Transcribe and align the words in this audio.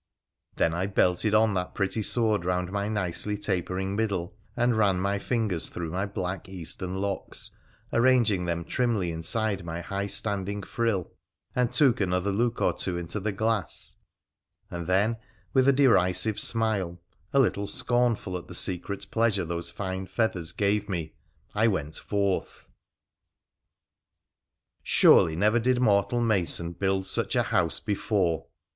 Then 0.55 0.73
I 0.73 0.87
belted 0.87 1.35
on 1.35 1.53
that 1.53 1.75
pretty 1.75 2.01
sword 2.01 2.43
round 2.43 2.71
my 2.71 2.87
nicely 2.87 3.37
tapering 3.37 3.95
middle, 3.95 4.35
and 4.57 4.75
ran 4.75 4.99
my 4.99 5.19
fingers 5.19 5.69
through 5.69 5.91
my 5.91 6.07
black 6.07 6.49
Eastern 6.49 6.95
locks, 6.95 7.51
arranging 7.93 8.45
them 8.45 8.65
trimly 8.65 9.11
inside 9.11 9.63
my 9.63 9.79
high 9.81 10.07
standing 10.07 10.63
frill, 10.63 11.11
and 11.55 11.69
took 11.69 12.01
another 12.01 12.31
look 12.31 12.59
or 12.63 12.73
two 12.73 12.97
into 12.97 13.19
the 13.19 13.31
glass, 13.31 13.95
and 14.71 14.87
then 14.87 15.17
with 15.53 15.67
a 15.67 15.71
derisive 15.71 16.39
smile— 16.39 16.99
a 17.31 17.39
little 17.39 17.67
scornful 17.67 18.35
at 18.39 18.47
the 18.47 18.55
secret 18.55 19.05
pleasure 19.11 19.45
those 19.45 19.69
fine 19.69 20.07
feathers 20.07 20.51
gave 20.51 20.89
me— 20.89 21.13
I 21.53 21.67
went 21.67 21.97
forth. 21.97 22.67
Surely 24.81 25.35
never 25.35 25.59
did 25.59 25.79
mortal 25.79 26.21
mason 26.21 26.71
build 26.71 27.05
such 27.05 27.35
a 27.35 27.43
house 27.43 27.79
before 27.79 28.47